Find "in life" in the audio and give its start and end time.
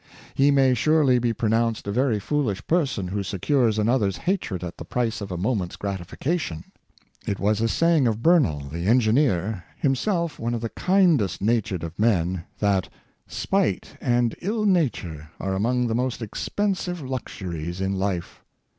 17.79-18.41